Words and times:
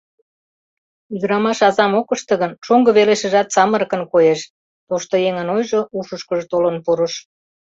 Ӱдырамаш 1.15 1.59
азам 1.67 1.93
ок 1.99 2.09
ыште 2.15 2.33
гын, 2.41 2.51
шоҥго 2.65 2.91
велешыжат 2.97 3.47
самырыкын 3.55 4.01
коеш»,— 4.13 4.39
тоштыеҥын 4.87 5.47
ойжо 5.55 5.79
ушышкыжо 5.97 6.45
толын 6.51 6.77
пурыш. 6.85 7.13